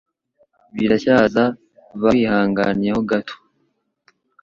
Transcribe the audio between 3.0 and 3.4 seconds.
gato